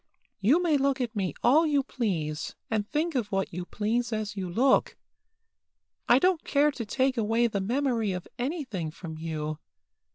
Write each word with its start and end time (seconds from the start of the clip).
You 0.39 0.59
may 0.63 0.77
look 0.77 0.99
at 0.99 1.15
me 1.15 1.35
all 1.43 1.67
you 1.67 1.83
please, 1.83 2.55
and 2.71 2.89
think 2.89 3.13
of 3.13 3.31
what 3.31 3.53
you 3.53 3.65
please 3.67 4.11
as 4.11 4.35
you 4.35 4.49
look. 4.49 4.97
I 6.09 6.17
don't 6.17 6.43
care 6.43 6.71
to 6.71 6.85
take 6.87 7.17
away 7.17 7.45
the 7.45 7.61
memory 7.61 8.11
of 8.11 8.27
anything 8.39 8.89
from 8.89 9.19
you. 9.19 9.59